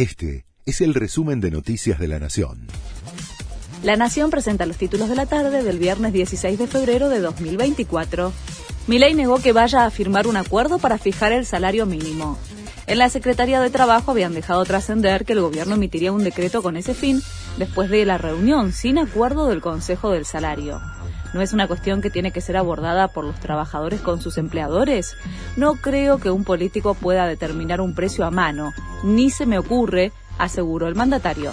[0.00, 2.68] Este es el resumen de Noticias de la Nación.
[3.82, 8.32] La Nación presenta los títulos de la tarde del viernes 16 de febrero de 2024.
[8.86, 12.38] Milei negó que vaya a firmar un acuerdo para fijar el salario mínimo.
[12.86, 16.78] En la Secretaría de Trabajo habían dejado trascender que el gobierno emitiría un decreto con
[16.78, 17.20] ese fin
[17.58, 20.80] después de la reunión sin acuerdo del Consejo del Salario.
[21.32, 25.16] ¿No es una cuestión que tiene que ser abordada por los trabajadores con sus empleadores?
[25.56, 28.72] No creo que un político pueda determinar un precio a mano,
[29.04, 31.52] ni se me ocurre, aseguró el mandatario.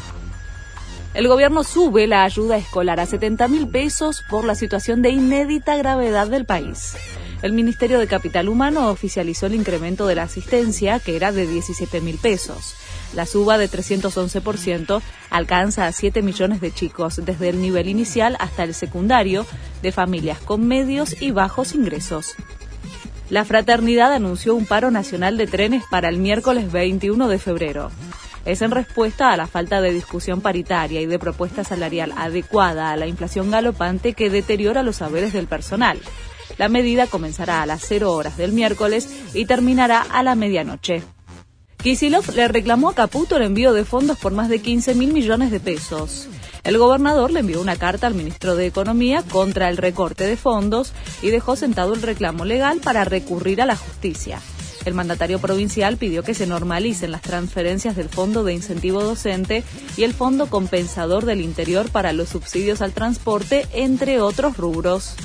[1.13, 5.76] El gobierno sube la ayuda escolar a 70 mil pesos por la situación de inédita
[5.76, 6.96] gravedad del país.
[7.41, 12.02] El Ministerio de Capital Humano oficializó el incremento de la asistencia, que era de 17
[12.02, 12.76] mil pesos.
[13.13, 18.63] La suba de 311% alcanza a 7 millones de chicos, desde el nivel inicial hasta
[18.63, 19.45] el secundario,
[19.81, 22.35] de familias con medios y bajos ingresos.
[23.29, 27.91] La fraternidad anunció un paro nacional de trenes para el miércoles 21 de febrero.
[28.45, 32.95] Es en respuesta a la falta de discusión paritaria y de propuesta salarial adecuada a
[32.95, 35.99] la inflación galopante que deteriora los saberes del personal.
[36.57, 41.04] La medida comenzará a las 0 horas del miércoles y terminará a la medianoche.
[41.81, 45.51] Kisilov le reclamó a Caputo el envío de fondos por más de 15 mil millones
[45.51, 46.27] de pesos.
[46.63, 50.91] El gobernador le envió una carta al ministro de Economía contra el recorte de fondos
[51.21, 54.41] y dejó sentado el reclamo legal para recurrir a la justicia.
[54.85, 59.63] El mandatario provincial pidió que se normalicen las transferencias del Fondo de Incentivo Docente
[59.98, 65.16] y el Fondo Compensador del Interior para los subsidios al transporte, entre otros rubros.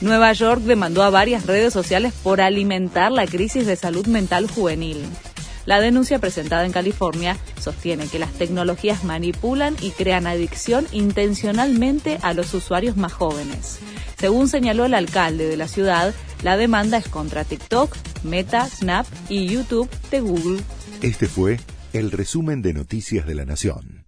[0.00, 5.04] Nueva York demandó a varias redes sociales por alimentar la crisis de salud mental juvenil.
[5.68, 12.32] La denuncia presentada en California sostiene que las tecnologías manipulan y crean adicción intencionalmente a
[12.32, 13.78] los usuarios más jóvenes.
[14.18, 19.46] Según señaló el alcalde de la ciudad, la demanda es contra TikTok, Meta, Snap y
[19.46, 20.62] YouTube de Google.
[21.02, 21.60] Este fue
[21.92, 24.07] el resumen de Noticias de la Nación.